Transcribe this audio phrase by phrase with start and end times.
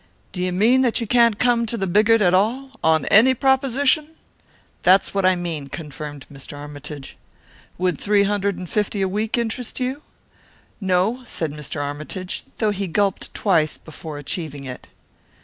[0.31, 4.07] "Do you mean that you can't come to the Bigart at all on any proposition?"
[4.81, 6.57] "That's what I mean," confirmed Mr.
[6.57, 7.17] Armytage.
[7.77, 10.01] "Would three hundred and fifty a week interest you?"
[10.79, 11.79] "No," said Mr.
[11.79, 14.87] Armytage, though he gulped twice before achieving it.